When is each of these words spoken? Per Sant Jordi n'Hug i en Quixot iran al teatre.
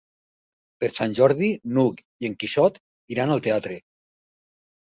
Per 0.83 0.89
Sant 0.99 1.11
Jordi 1.19 1.49
n'Hug 1.75 2.01
i 2.25 2.31
en 2.31 2.39
Quixot 2.45 2.81
iran 3.17 3.35
al 3.37 3.45
teatre. 3.49 3.79